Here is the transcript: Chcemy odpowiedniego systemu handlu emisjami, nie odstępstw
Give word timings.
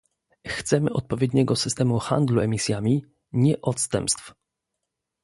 Chcemy 0.47 0.91
odpowiedniego 0.93 1.55
systemu 1.55 1.99
handlu 1.99 2.41
emisjami, 2.41 3.05
nie 3.31 3.61
odstępstw 3.61 4.33